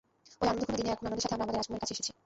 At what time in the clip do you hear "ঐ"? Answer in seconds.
0.41-0.43